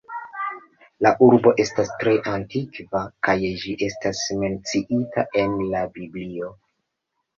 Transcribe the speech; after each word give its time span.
La 1.05 1.11
urbo 1.25 1.51
estas 1.63 1.91
tre 2.03 2.13
antikva, 2.31 3.03
kaj 3.27 3.37
ĝi 3.65 3.75
estas 3.91 4.23
menciita 4.45 5.27
en 5.43 5.55
la 5.75 5.85
Biblio. 5.99 6.51